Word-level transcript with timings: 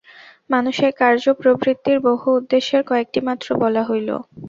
মানুষের 0.49 0.91
কার্য-প্রবৃত্তির 0.99 1.97
বহু 2.07 2.27
উদ্দেশ্যের 2.39 2.81
কয়েকটি 2.89 3.19
মাত্র 3.27 3.47
বলা 3.63 3.81
হইল। 3.83 4.09